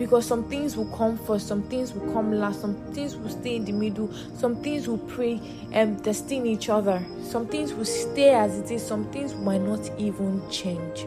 because 0.00 0.24
some 0.24 0.48
things 0.48 0.78
will 0.78 0.90
come 0.96 1.18
first, 1.18 1.46
some 1.46 1.62
things 1.64 1.92
will 1.92 2.10
come 2.14 2.32
last, 2.32 2.62
some 2.62 2.74
things 2.94 3.16
will 3.16 3.28
stay 3.28 3.56
in 3.56 3.66
the 3.66 3.72
middle, 3.72 4.10
some 4.34 4.56
things 4.62 4.88
will 4.88 4.96
pray 4.96 5.38
and 5.72 6.02
destine 6.02 6.46
each 6.46 6.70
other, 6.70 7.04
some 7.22 7.46
things 7.46 7.74
will 7.74 7.84
stay 7.84 8.30
as 8.30 8.58
it 8.58 8.70
is, 8.70 8.86
some 8.86 9.04
things 9.12 9.34
might 9.34 9.60
not 9.60 9.90
even 9.98 10.42
change. 10.50 11.06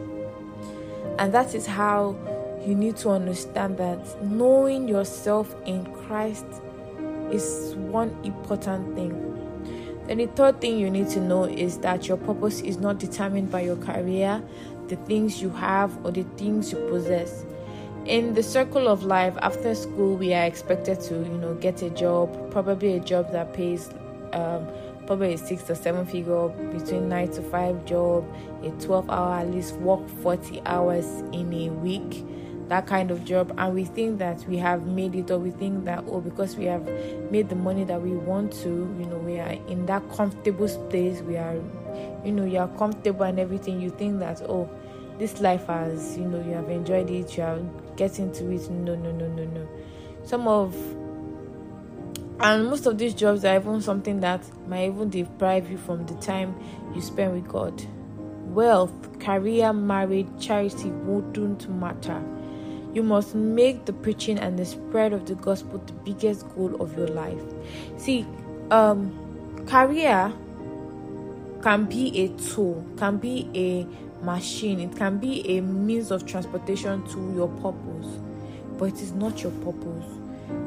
And 1.18 1.34
that 1.34 1.56
is 1.56 1.66
how 1.66 2.16
you 2.64 2.76
need 2.76 2.96
to 2.98 3.10
understand 3.10 3.78
that 3.78 4.22
knowing 4.22 4.86
yourself 4.86 5.54
in 5.66 5.84
Christ 5.92 6.46
is 7.32 7.74
one 7.76 8.16
important 8.22 8.94
thing. 8.94 9.33
Then 10.06 10.18
the 10.18 10.26
third 10.26 10.60
thing 10.60 10.78
you 10.78 10.90
need 10.90 11.08
to 11.10 11.20
know 11.20 11.44
is 11.44 11.78
that 11.78 12.08
your 12.08 12.16
purpose 12.16 12.60
is 12.60 12.76
not 12.76 12.98
determined 12.98 13.50
by 13.50 13.62
your 13.62 13.76
career, 13.76 14.42
the 14.88 14.96
things 14.96 15.40
you 15.40 15.50
have, 15.50 15.96
or 16.04 16.10
the 16.10 16.24
things 16.36 16.72
you 16.72 16.78
possess. 16.88 17.44
In 18.04 18.34
the 18.34 18.42
circle 18.42 18.86
of 18.86 19.04
life 19.04 19.34
after 19.40 19.74
school 19.74 20.16
we 20.16 20.34
are 20.34 20.44
expected 20.44 21.00
to 21.02 21.14
you 21.14 21.38
know 21.38 21.54
get 21.54 21.80
a 21.80 21.88
job 21.88 22.50
probably 22.50 22.96
a 22.96 23.00
job 23.00 23.32
that 23.32 23.54
pays 23.54 23.88
um, 24.34 24.68
probably 25.06 25.32
a 25.32 25.38
six 25.38 25.70
or 25.70 25.74
seven 25.74 26.04
figure 26.04 26.48
between 26.48 27.08
nine 27.08 27.30
to 27.30 27.40
five 27.40 27.82
job 27.86 28.26
a 28.62 28.68
12 28.72 29.08
hour 29.08 29.38
at 29.38 29.50
least 29.50 29.76
work 29.76 30.06
40 30.22 30.60
hours 30.66 31.06
in 31.32 31.50
a 31.54 31.70
week 31.70 32.26
that 32.68 32.86
kind 32.86 33.10
of 33.10 33.24
job 33.24 33.54
and 33.58 33.74
we 33.74 33.84
think 33.84 34.18
that 34.18 34.38
we 34.48 34.56
have 34.56 34.86
made 34.86 35.14
it 35.14 35.30
or 35.30 35.38
we 35.38 35.50
think 35.50 35.84
that 35.84 36.02
oh 36.08 36.20
because 36.20 36.56
we 36.56 36.64
have 36.64 36.84
made 37.30 37.48
the 37.48 37.54
money 37.54 37.84
that 37.84 38.00
we 38.00 38.10
want 38.10 38.52
to 38.52 38.68
you 38.68 39.06
know 39.06 39.18
we 39.18 39.38
are 39.38 39.52
in 39.68 39.84
that 39.86 40.02
comfortable 40.10 40.66
space 40.66 41.20
we 41.22 41.36
are 41.36 41.60
you 42.24 42.32
know 42.32 42.44
you 42.44 42.58
are 42.58 42.68
comfortable 42.78 43.24
and 43.24 43.38
everything 43.38 43.80
you 43.80 43.90
think 43.90 44.18
that 44.18 44.40
oh 44.48 44.68
this 45.18 45.40
life 45.40 45.66
has 45.66 46.16
you 46.16 46.24
know 46.24 46.42
you 46.44 46.52
have 46.52 46.68
enjoyed 46.70 47.08
it 47.10 47.36
you 47.36 47.42
are 47.42 47.60
getting 47.96 48.32
to 48.32 48.50
it. 48.50 48.68
No 48.70 48.94
no 48.94 49.10
no 49.12 49.28
no 49.28 49.44
no. 49.44 49.68
Some 50.24 50.48
of 50.48 50.74
and 52.40 52.66
most 52.66 52.86
of 52.86 52.98
these 52.98 53.14
jobs 53.14 53.44
are 53.44 53.56
even 53.56 53.80
something 53.80 54.20
that 54.20 54.42
might 54.68 54.86
even 54.88 55.08
deprive 55.08 55.70
you 55.70 55.78
from 55.78 56.04
the 56.06 56.14
time 56.14 56.54
you 56.94 57.00
spend 57.00 57.32
with 57.32 57.48
god. 57.48 57.82
Wealth 58.46 59.18
career 59.20 59.72
marriage 59.72 60.28
charity 60.38 60.90
wouldn't 60.90 61.68
matter 61.68 62.22
you 62.94 63.02
must 63.02 63.34
make 63.34 63.84
the 63.84 63.92
preaching 63.92 64.38
and 64.38 64.58
the 64.58 64.64
spread 64.64 65.12
of 65.12 65.26
the 65.26 65.34
gospel 65.36 65.78
the 65.86 65.92
biggest 66.04 66.48
goal 66.54 66.80
of 66.80 66.96
your 66.96 67.08
life 67.08 67.42
see 67.96 68.26
um 68.70 69.12
career 69.66 70.32
can 71.62 71.84
be 71.84 72.20
a 72.20 72.28
tool 72.50 72.84
can 72.96 73.16
be 73.16 73.48
a 73.54 73.86
machine, 74.24 74.80
it 74.80 74.96
can 74.96 75.18
be 75.18 75.58
a 75.58 75.60
means 75.60 76.10
of 76.10 76.26
transportation 76.26 77.06
to 77.08 77.32
your 77.34 77.48
purpose, 77.60 78.18
but 78.78 78.86
it 78.86 79.00
is 79.00 79.12
not 79.12 79.42
your 79.42 79.52
purpose. 79.52 80.04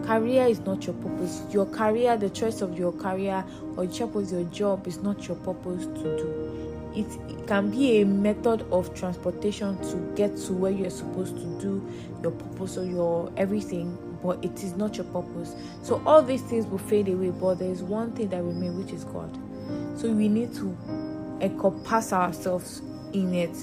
Career 0.05 0.45
is 0.45 0.59
not 0.61 0.85
your 0.85 0.95
purpose. 0.95 1.41
Your 1.51 1.65
career, 1.65 2.15
the 2.17 2.29
choice 2.29 2.61
of 2.61 2.77
your 2.77 2.91
career 2.93 3.43
or 3.75 3.85
the 3.85 4.03
of 4.03 4.31
your 4.31 4.43
job 4.45 4.87
is 4.87 5.01
not 5.01 5.27
your 5.27 5.37
purpose 5.37 5.85
to 5.85 6.17
do. 6.17 6.66
It, 6.99 7.47
can 7.47 7.71
be 7.71 8.01
a 8.01 8.05
method 8.05 8.65
of 8.71 8.93
transportation 8.93 9.77
to 9.89 10.13
get 10.15 10.35
to 10.35 10.53
where 10.53 10.71
you're 10.71 10.89
supposed 10.89 11.35
to 11.37 11.61
do 11.61 11.89
your 12.21 12.31
purpose 12.31 12.77
or 12.77 12.85
your 12.85 13.31
everything, 13.37 13.97
but 14.21 14.43
it 14.43 14.63
is 14.63 14.75
not 14.75 14.97
your 14.97 15.05
purpose. 15.05 15.55
So 15.81 16.01
all 16.05 16.21
these 16.21 16.41
things 16.41 16.67
will 16.67 16.77
fade 16.77 17.07
away, 17.07 17.29
but 17.29 17.59
there 17.59 17.71
is 17.71 17.81
one 17.81 18.11
thing 18.11 18.29
that 18.29 18.43
remains, 18.43 18.75
which 18.83 18.93
is 18.93 19.05
God. 19.05 19.33
So 19.95 20.11
we 20.11 20.27
need 20.27 20.53
to 20.55 20.77
encompass 21.41 22.13
ourselves 22.13 22.81
in 23.13 23.33
it. 23.33 23.55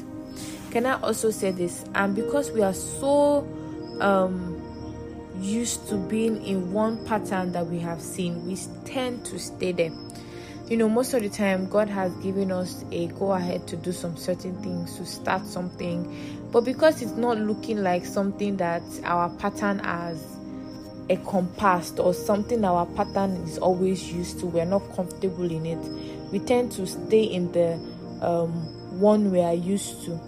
Can 0.70 0.86
I 0.86 1.00
also 1.00 1.30
say 1.30 1.50
this? 1.50 1.84
And 1.94 2.16
because 2.16 2.50
we 2.50 2.62
are 2.62 2.74
so 2.74 3.46
um, 4.00 4.60
used 5.40 5.88
to 5.88 5.96
being 5.96 6.44
in 6.44 6.72
one 6.72 7.04
pattern 7.04 7.52
that 7.52 7.66
we 7.66 7.78
have 7.80 8.00
seen, 8.00 8.46
we 8.46 8.56
tend 8.84 9.24
to 9.26 9.38
stay 9.38 9.72
there. 9.72 9.92
You 10.66 10.78
know, 10.78 10.88
most 10.88 11.12
of 11.12 11.22
the 11.22 11.28
time, 11.28 11.68
God 11.68 11.90
has 11.90 12.10
given 12.16 12.50
us 12.50 12.86
a 12.90 13.08
go 13.08 13.32
ahead 13.32 13.66
to 13.68 13.76
do 13.76 13.92
some 13.92 14.16
certain 14.16 14.56
things, 14.62 14.96
to 14.96 15.04
start 15.04 15.46
something, 15.46 16.48
but 16.50 16.64
because 16.64 17.02
it's 17.02 17.12
not 17.12 17.36
looking 17.36 17.82
like 17.82 18.06
something 18.06 18.56
that 18.56 18.82
our 19.04 19.28
pattern 19.36 19.80
has 19.80 20.24
encompassed 21.10 22.00
or 22.00 22.14
something 22.14 22.64
our 22.64 22.86
pattern 22.86 23.32
is 23.42 23.58
always 23.58 24.10
used 24.10 24.40
to, 24.40 24.46
we're 24.46 24.64
not 24.64 24.80
comfortable 24.96 25.50
in 25.50 25.66
it. 25.66 26.32
We 26.32 26.38
tend 26.38 26.72
to 26.72 26.86
stay 26.86 27.24
in 27.24 27.52
the 27.52 27.74
um, 28.22 28.50
one 28.98 29.30
we 29.30 29.42
are 29.42 29.52
used 29.52 30.06
to. 30.06 30.18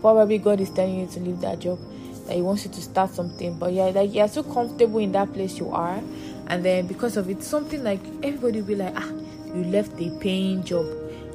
Probably 0.00 0.38
God 0.38 0.60
is 0.60 0.70
telling 0.70 1.00
you 1.00 1.06
to 1.08 1.18
leave 1.18 1.40
that 1.40 1.58
job, 1.58 1.80
that 2.28 2.36
He 2.36 2.42
wants 2.42 2.64
you 2.64 2.70
to 2.70 2.80
start 2.80 3.10
something, 3.10 3.58
but 3.58 3.72
yeah, 3.72 3.86
like 3.86 4.14
you're 4.14 4.28
so 4.28 4.44
comfortable 4.44 5.00
in 5.00 5.10
that 5.10 5.32
place 5.32 5.58
you 5.58 5.70
are, 5.70 6.00
and 6.46 6.64
then 6.64 6.86
because 6.86 7.16
of 7.16 7.28
it, 7.28 7.42
something 7.42 7.82
like 7.82 8.00
everybody 8.22 8.60
will 8.60 8.68
be 8.68 8.76
like, 8.76 8.94
ah, 8.96 9.10
you 9.54 9.64
left 9.64 10.00
a 10.00 10.10
paying 10.20 10.62
job, 10.64 10.86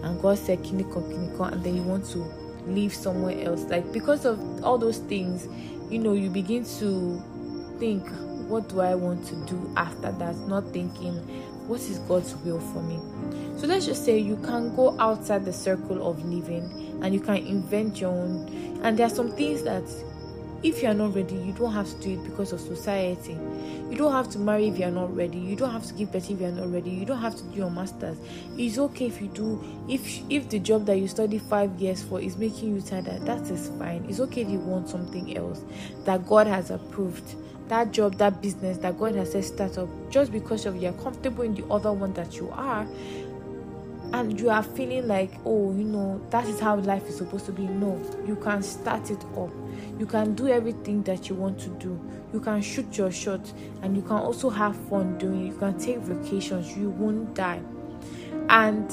and 0.03 0.22
God 0.22 0.38
said, 0.38 0.60
kiniko, 0.60 1.01
kiniko, 1.12 1.51
and 1.51 1.63
then 1.63 1.75
you 1.75 1.84
want 1.84 2.05
to 2.12 2.19
live 2.67 2.93
somewhere 2.93 3.39
else. 3.45 3.63
Like 3.63 3.91
because 3.91 4.25
of 4.25 4.63
all 4.63 4.77
those 4.77 4.98
things, 4.98 5.48
you 5.89 6.00
know, 6.00 6.13
you 6.13 6.29
begin 6.29 6.65
to 6.79 7.22
think, 7.79 8.07
what 8.48 8.69
do 8.69 8.81
I 8.81 8.95
want 8.95 9.25
to 9.27 9.36
do 9.45 9.74
after 9.75 10.12
that? 10.12 10.36
Not 10.48 10.72
thinking, 10.72 11.15
what 11.67 11.81
is 11.81 12.00
God's 12.00 12.36
will 12.38 12.60
for 12.60 12.81
me? 12.81 13.00
So 13.60 13.67
let's 13.67 13.86
just 13.86 14.05
say 14.05 14.19
you 14.19 14.38
can 14.38 14.75
go 14.75 15.00
outside 15.00 15.45
the 15.45 15.53
circle 15.53 16.07
of 16.07 16.24
living 16.25 17.00
and 17.01 17.13
you 17.13 17.19
can 17.19 17.38
invent 17.38 18.01
your 18.01 18.12
own. 18.12 18.79
And 18.84 18.98
there 18.98 19.07
are 19.07 19.12
some 19.12 19.31
things 19.31 19.63
that 19.63 19.84
if 20.65 20.81
you 20.81 20.89
are 20.89 20.95
not 20.95 21.13
ready, 21.13 21.36
you 21.36 21.53
don't 21.53 21.74
have 21.74 21.88
to 21.88 21.95
do 22.01 22.13
it 22.13 22.24
because 22.24 22.51
of 22.51 22.60
society. 22.60 23.34
You 23.88 23.95
don't 23.95 24.12
have 24.12 24.29
to 24.31 24.39
marry 24.39 24.67
if 24.67 24.79
you 24.79 24.86
are 24.86 24.91
not 24.91 25.15
ready. 25.15 25.38
You 25.38 25.55
don't 25.55 25.69
have 25.69 25.86
to 25.86 25.93
give 25.93 26.12
birth 26.12 26.31
if 26.31 26.41
you 26.41 26.48
are 26.48 26.51
not 26.51 26.74
ready. 26.74 26.89
You 26.89 27.05
don't 27.05 27.19
have 27.19 27.36
to 27.36 27.43
do 27.43 27.57
your 27.57 27.69
masters. 27.69 28.17
It's 28.57 28.79
okay 28.79 29.05
if 29.05 29.22
you 29.22 29.27
do. 29.27 29.63
If 29.88 30.24
if 30.27 30.50
the 30.50 30.57
job 30.57 30.88
that 30.88 30.98
you 30.98 31.07
study 31.07 31.38
five 31.38 31.79
years 31.79 32.01
for 32.01 32.19
is 32.19 32.36
making 32.36 32.75
you 32.75 32.81
tired, 32.81 33.05
that 33.05 33.41
is 33.51 33.69
fine. 33.77 34.07
It's 34.10 34.19
okay 34.22 34.41
if 34.41 34.50
you 34.50 34.57
want 34.57 34.89
something 34.89 35.38
else 35.38 35.62
that 36.05 36.25
God 36.25 36.48
has 36.48 36.72
approved 36.72 37.36
that 37.67 37.91
job, 37.91 38.15
that 38.17 38.41
business 38.41 38.77
that 38.79 38.98
God 38.98 39.15
has 39.15 39.31
said 39.31 39.43
start 39.43 39.77
up, 39.77 39.89
just 40.10 40.31
because 40.31 40.65
of 40.65 40.81
you're 40.81 40.93
comfortable 40.93 41.43
in 41.43 41.55
the 41.55 41.65
other 41.67 41.91
one 41.91 42.13
that 42.13 42.38
you 42.38 42.50
are, 42.51 42.86
and 44.14 44.40
you 44.40 44.50
are 44.50 44.64
feeling 44.64 45.08
like, 45.08 45.32
oh, 45.46 45.72
you 45.74 45.84
know, 45.84 46.22
that 46.30 46.48
is 46.48 46.60
how 46.60 46.78
life 46.78 47.08
is 47.08 47.18
supposed 47.18 47.46
to 47.48 47.52
be. 47.52 47.64
No, 47.64 48.02
you 48.26 48.36
can 48.36 48.64
start 48.64 49.12
it 49.12 49.24
up. 49.38 49.52
You 50.00 50.06
can 50.06 50.36
do 50.36 50.48
everything 50.48 51.04
that 51.04 51.30
you 51.30 51.36
want 51.36 51.60
to 51.60 51.70
do. 51.70 52.00
You 52.34 52.40
can 52.40 52.62
shoot 52.62 52.98
your 52.98 53.12
shot, 53.12 53.52
and 53.82 53.96
you 53.96 54.02
can 54.02 54.18
also 54.18 54.50
have 54.50 54.76
fun 54.90 55.18
doing 55.18 55.48
it. 55.48 55.54
You 55.54 55.58
can 55.58 55.78
take 55.78 55.98
vacations. 56.00 56.76
You 56.78 56.90
won't 56.90 57.34
die. 57.34 57.62
And 58.50 58.90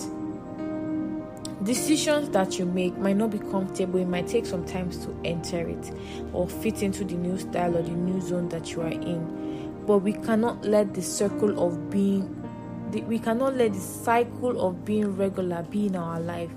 decisions 1.64 2.28
that 2.30 2.58
you 2.58 2.66
make 2.66 2.96
might 2.98 3.16
not 3.16 3.30
be 3.30 3.38
comfortable 3.38 4.00
it 4.00 4.06
might 4.06 4.26
take 4.26 4.44
some 4.44 4.64
time 4.64 4.90
to 4.90 5.16
enter 5.24 5.68
it 5.68 5.92
or 6.32 6.48
fit 6.48 6.82
into 6.82 7.04
the 7.04 7.14
new 7.14 7.38
style 7.38 7.76
or 7.76 7.82
the 7.82 7.90
new 7.90 8.20
zone 8.20 8.48
that 8.48 8.72
you 8.72 8.82
are 8.82 8.88
in 8.88 9.82
but 9.86 9.98
we 9.98 10.12
cannot 10.12 10.64
let 10.64 10.92
the 10.92 11.02
circle 11.02 11.64
of 11.64 11.88
being 11.88 12.41
we 13.00 13.18
cannot 13.18 13.56
let 13.56 13.72
the 13.72 13.80
cycle 13.80 14.60
of 14.60 14.84
being 14.84 15.16
regular 15.16 15.62
be 15.62 15.86
in 15.86 15.96
our 15.96 16.20
life. 16.20 16.50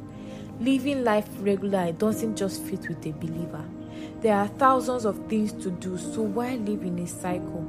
Living 0.59 1.03
life 1.03 1.27
regular 1.39 1.91
doesn't 1.91 2.35
just 2.35 2.63
fit 2.63 2.87
with 2.87 3.05
a 3.05 3.11
believer. 3.11 3.63
There 4.21 4.35
are 4.35 4.47
thousands 4.47 5.05
of 5.05 5.27
things 5.27 5.53
to 5.63 5.71
do 5.71 5.97
so 5.97 6.21
why 6.21 6.55
live 6.55 6.83
in 6.83 6.99
a 6.99 7.07
cycle? 7.07 7.65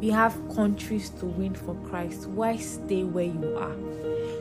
We 0.00 0.08
have 0.10 0.36
countries 0.54 1.10
to 1.20 1.26
win 1.26 1.54
for 1.54 1.74
christ. 1.88 2.26
Why 2.26 2.56
stay 2.56 3.04
where 3.04 3.24
you 3.24 3.56
are? 3.58 3.76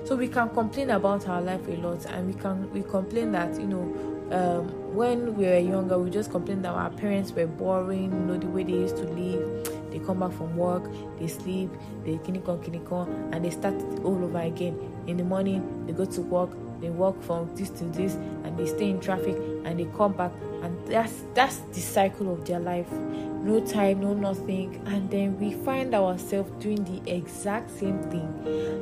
So 0.06 0.16
we 0.16 0.28
can 0.28 0.50
complain 0.50 0.90
about 0.92 1.28
our 1.28 1.42
life 1.42 1.68
a 1.68 1.72
lot 1.72 2.06
and 2.06 2.34
we 2.34 2.40
can 2.40 2.72
we 2.72 2.84
complain 2.84 3.34
that 3.34 3.60
you 3.60 3.68
know 3.68 4.10
um, 4.32 4.68
when 4.96 5.36
we 5.36 5.46
were 5.46 5.58
younger, 5.58 5.98
we 5.98 6.10
just 6.10 6.32
complained 6.32 6.66
that 6.66 6.74
our 6.74 6.90
parents 6.92 7.32
were 7.32 7.48
boring, 7.48 8.12
you 8.12 8.20
know, 8.20 8.38
the 8.38 8.48
way 8.48 8.64
they 8.64 8.74
used 8.74 8.98
to 8.98 9.04
live. 9.04 9.69
They 9.92 10.00
come 10.00 10.20
back 10.20 10.32
from 10.34 10.56
work, 10.56 10.84
they 11.20 11.28
sleep, 11.28 11.72
they 12.06 12.18
kinikon 12.18 12.64
kinikon, 12.64 13.34
and 13.34 13.44
they 13.44 13.50
start 13.50 13.76
all 14.04 14.24
over 14.24 14.40
again. 14.40 14.78
In 15.08 15.18
the 15.18 15.24
morning, 15.24 15.86
they 15.86 15.94
go 15.94 16.06
to 16.06 16.22
work, 16.22 16.52
they 16.82 16.90
walk 16.90 17.22
from 17.24 17.54
this 17.56 17.70
to 17.72 17.86
this, 17.86 18.16
and 18.44 18.58
they 18.58 18.66
stay 18.66 18.90
in 18.90 19.00
traffic, 19.00 19.36
and 19.66 19.80
they 19.80 19.86
come 19.98 20.14
back, 20.14 20.32
and 20.64 20.78
that's 20.88 21.24
that's 21.34 21.58
the 21.74 21.82
cycle 21.82 22.32
of 22.32 22.46
their 22.46 22.60
life. 22.60 22.92
No 22.92 23.60
time, 23.66 24.02
no 24.02 24.14
nothing, 24.14 24.82
and 24.86 25.10
then 25.10 25.40
we 25.40 25.54
find 25.54 25.96
ourselves 25.96 26.52
doing 26.60 26.84
the 26.84 27.02
exact 27.12 27.72
same 27.72 28.04
thing 28.04 28.30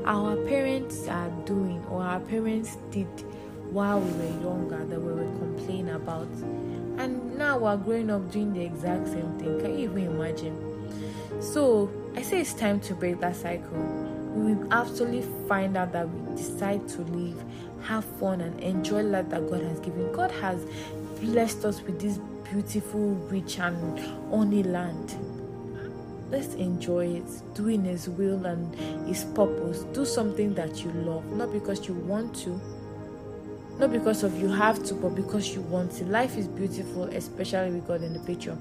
our 0.07 0.37
parents 0.47 1.05
are 1.09 1.29
doing 1.43 1.83
or 1.89 2.01
our 2.01 2.21
parents 2.21 2.77
did 2.91 3.07
while 3.71 3.99
we 3.99 4.09
were 4.13 4.41
younger 4.41 4.85
that 4.85 4.99
we 4.99 5.11
were 5.11 5.37
complaining 5.37 5.89
about. 5.89 6.29
And 6.97 7.37
now 7.37 7.59
we're 7.59 7.75
growing 7.75 8.09
up 8.09 8.31
doing 8.31 8.53
the 8.53 8.61
exact 8.61 9.09
same 9.09 9.37
thing. 9.37 9.59
Can 9.59 9.77
you 9.77 9.91
even 9.91 10.05
imagine? 10.05 10.66
So 11.39 11.89
I 12.15 12.23
say 12.23 12.41
it's 12.41 12.53
time 12.53 12.79
to 12.81 12.95
break 12.95 13.19
that 13.19 13.35
cycle. 13.35 13.77
We 14.33 14.53
will 14.53 14.73
absolutely 14.73 15.21
find 15.47 15.77
out 15.77 15.91
that 15.93 16.09
we 16.09 16.35
decide 16.35 16.87
to 16.89 17.01
live, 17.01 17.43
have 17.83 18.05
fun, 18.05 18.41
and 18.41 18.59
enjoy 18.59 19.03
life 19.03 19.29
that 19.29 19.49
God 19.49 19.61
has 19.61 19.79
given. 19.79 20.11
God 20.11 20.31
has 20.31 20.65
blessed 21.21 21.65
us 21.65 21.81
with 21.81 21.99
this 21.99 22.19
beautiful, 22.51 23.09
rich, 23.29 23.59
and 23.59 23.99
only 24.31 24.63
land. 24.63 25.15
Let's 26.31 26.55
enjoy 26.55 27.07
it, 27.07 27.53
doing 27.53 27.83
His 27.83 28.09
will 28.09 28.45
and 28.45 28.75
His 29.07 29.23
purpose. 29.23 29.83
Do 29.93 30.05
something 30.05 30.53
that 30.55 30.83
you 30.83 30.91
love, 30.91 31.25
not 31.31 31.51
because 31.51 31.87
you 31.87 31.93
want 31.93 32.35
to, 32.37 32.59
not 33.79 33.91
because 33.91 34.23
of 34.23 34.39
you 34.39 34.49
have 34.49 34.83
to, 34.85 34.95
but 34.95 35.09
because 35.09 35.53
you 35.53 35.61
want 35.61 35.91
to. 35.93 36.05
Life 36.05 36.35
is 36.35 36.47
beautiful, 36.47 37.03
especially 37.03 37.71
with 37.71 37.87
God 37.87 38.01
in 38.01 38.13
the 38.13 38.19
picture. 38.19 38.57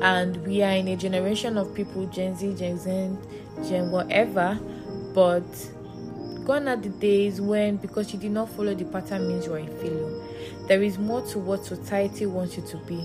And 0.00 0.36
we 0.46 0.62
are 0.62 0.72
in 0.72 0.88
a 0.88 0.96
generation 0.96 1.58
of 1.58 1.74
people, 1.74 2.06
Gen 2.06 2.34
Z, 2.36 2.54
Gen 2.54 2.78
Z, 2.78 3.10
Gen 3.68 3.90
whatever, 3.90 4.58
but 5.14 5.44
gone 6.44 6.68
are 6.68 6.76
the 6.76 6.88
days 6.88 7.40
when 7.40 7.76
because 7.76 8.12
you 8.12 8.18
did 8.18 8.32
not 8.32 8.48
follow 8.50 8.74
the 8.74 8.84
pattern 8.84 9.28
means 9.28 9.46
you 9.46 9.54
are 9.54 9.58
a 9.58 9.66
failure. 9.66 10.10
There 10.68 10.82
is 10.82 10.98
more 10.98 11.22
to 11.28 11.38
what 11.38 11.64
society 11.64 12.26
wants 12.26 12.56
you 12.56 12.62
to 12.68 12.76
be. 12.78 13.04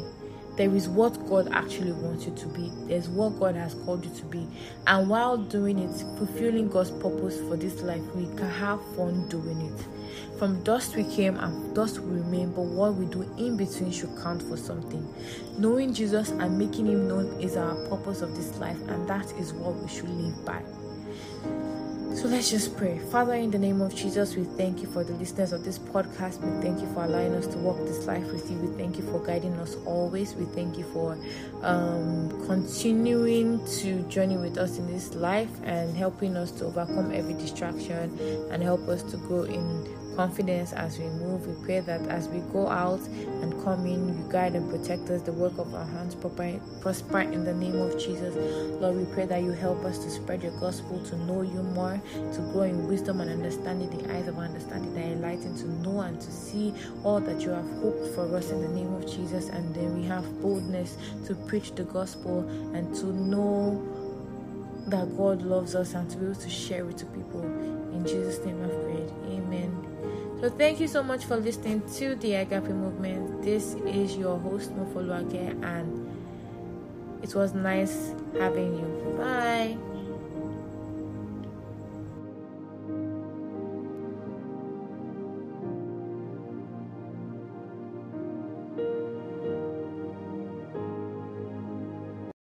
There 0.57 0.73
is 0.73 0.87
what 0.87 1.27
God 1.27 1.49
actually 1.51 1.91
wants 1.91 2.25
you 2.25 2.33
to 2.33 2.47
be. 2.47 2.71
There's 2.87 3.09
what 3.09 3.39
God 3.39 3.55
has 3.55 3.73
called 3.73 4.05
you 4.05 4.11
to 4.11 4.25
be. 4.25 4.47
And 4.87 5.09
while 5.09 5.37
doing 5.37 5.79
it, 5.79 5.93
fulfilling 6.17 6.69
God's 6.69 6.91
purpose 6.91 7.37
for 7.41 7.57
this 7.57 7.81
life, 7.81 8.03
we 8.15 8.25
can 8.37 8.49
have 8.49 8.79
fun 8.95 9.27
doing 9.27 9.59
it. 9.61 10.37
From 10.39 10.63
dust 10.63 10.95
we 10.95 11.03
came 11.03 11.37
and 11.37 11.75
dust 11.75 11.99
we 11.99 12.21
remain, 12.21 12.51
but 12.51 12.63
what 12.63 12.95
we 12.95 13.05
do 13.05 13.23
in 13.37 13.57
between 13.57 13.91
should 13.91 14.15
count 14.21 14.41
for 14.41 14.55
something. 14.55 15.05
Knowing 15.57 15.93
Jesus 15.93 16.31
and 16.31 16.57
making 16.57 16.87
him 16.87 17.07
known 17.07 17.39
is 17.41 17.57
our 17.57 17.75
purpose 17.89 18.21
of 18.21 18.35
this 18.35 18.57
life, 18.57 18.79
and 18.87 19.07
that 19.09 19.29
is 19.33 19.53
what 19.53 19.75
we 19.75 19.89
should 19.89 20.09
live 20.09 20.45
by. 20.45 20.61
So 22.15 22.29
let's 22.29 22.49
just 22.49 22.77
pray. 22.77 22.97
Father, 23.11 23.33
in 23.33 23.51
the 23.51 23.59
name 23.59 23.81
of 23.81 23.93
Jesus, 23.93 24.37
we 24.37 24.45
thank 24.45 24.81
you 24.81 24.87
for 24.87 25.03
the 25.03 25.11
listeners 25.13 25.51
of 25.51 25.65
this 25.65 25.77
podcast. 25.77 26.39
We 26.39 26.61
thank 26.61 26.79
you 26.79 26.87
for 26.93 27.03
allowing 27.03 27.35
us 27.35 27.45
to 27.47 27.57
walk 27.57 27.77
this 27.79 28.05
life 28.05 28.25
with 28.31 28.49
you. 28.49 28.57
We 28.57 28.77
thank 28.77 28.97
you 28.97 29.03
for 29.11 29.19
guiding 29.19 29.53
us 29.55 29.75
always. 29.85 30.33
We 30.33 30.45
thank 30.45 30.77
you 30.77 30.85
for 30.85 31.17
um, 31.61 32.29
continuing 32.47 33.59
to 33.79 34.01
journey 34.03 34.37
with 34.37 34.57
us 34.57 34.77
in 34.77 34.87
this 34.87 35.13
life 35.13 35.49
and 35.65 35.93
helping 35.95 36.37
us 36.37 36.51
to 36.51 36.65
overcome 36.65 37.11
every 37.11 37.33
distraction 37.33 38.17
and 38.49 38.63
help 38.63 38.87
us 38.87 39.03
to 39.11 39.17
grow 39.17 39.43
in 39.43 39.85
confidence 40.15 40.73
as 40.73 40.97
we 40.97 41.05
move. 41.05 41.47
We 41.47 41.65
pray 41.65 41.79
that 41.81 42.01
as 42.07 42.27
we 42.27 42.39
go 42.51 42.67
out 42.67 43.01
and 43.07 43.51
come 43.63 43.85
in, 43.85 44.07
you 44.07 44.31
guide 44.31 44.55
and 44.55 44.69
protect 44.69 45.09
us, 45.09 45.21
the 45.21 45.33
work 45.33 45.57
of 45.57 45.73
our 45.73 45.85
hands 45.85 46.15
prosper 46.15 47.19
in 47.19 47.43
the 47.43 47.53
name 47.53 47.75
of 47.75 47.99
Jesus. 47.99 48.35
Lord, 48.81 48.97
we 48.97 49.05
pray 49.13 49.25
that 49.25 49.41
you 49.41 49.51
help 49.51 49.83
us 49.85 49.99
to 49.99 50.09
spread 50.09 50.43
your 50.43 50.57
gospel, 50.59 50.99
to 51.05 51.17
know 51.17 51.41
you 51.41 51.63
more, 51.63 52.01
to 52.13 52.51
grow 52.53 52.63
in 52.63 52.87
wisdom 52.87 53.21
and 53.21 53.29
understanding, 53.29 53.89
the 53.97 54.13
eyes 54.13 54.27
of 54.27 54.37
understanding 54.37 54.93
that 54.93 55.03
enlighten, 55.03 55.55
to 55.57 55.67
know 55.81 56.01
and 56.01 56.19
to 56.19 56.31
see 56.31 56.73
all 57.03 57.19
that 57.19 57.41
you 57.41 57.49
have 57.49 57.69
hoped 57.81 58.13
for 58.15 58.35
us 58.35 58.51
in 58.51 58.61
the 58.61 58.69
name 58.69 58.93
of 58.93 59.05
Jesus. 59.05 59.49
And 59.49 59.73
then 59.75 59.97
we 59.97 60.05
have 60.07 60.25
boldness 60.41 60.97
to 61.25 61.35
preach 61.35 61.73
the 61.75 61.83
gospel 61.83 62.47
and 62.73 62.95
to 62.95 63.07
know 63.07 63.83
that 64.87 65.17
God 65.17 65.41
loves 65.41 65.75
us 65.75 65.93
and 65.93 66.09
to 66.11 66.17
be 66.17 66.25
able 66.25 66.35
to 66.35 66.49
share 66.49 66.87
it 66.89 66.97
to 66.97 67.05
people. 67.07 67.41
In 67.41 68.05
Jesus' 68.05 68.43
name 68.45 68.63
I've 68.63 68.83
prayed. 68.83 69.11
Amen. 69.31 69.94
So 70.41 70.49
thank 70.49 70.79
you 70.79 70.87
so 70.87 71.01
much 71.01 71.25
for 71.25 71.37
listening 71.37 71.81
to 71.97 72.15
the 72.15 72.35
Agape 72.35 72.69
Movement. 72.69 73.41
This 73.41 73.75
is 73.85 74.17
your 74.17 74.37
host 74.37 74.75
Mofoluake 74.75 75.63
and 75.63 76.11
it 77.23 77.33
was 77.33 77.53
nice 77.53 78.13
having 78.37 78.75
you. 78.77 79.15
Bye. 79.17 79.94